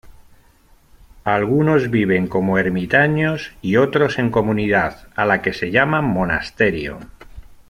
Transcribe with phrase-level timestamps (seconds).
[1.25, 6.97] Algunos viven como ermitaños y otros en comunidad, a la que se llama monasterio.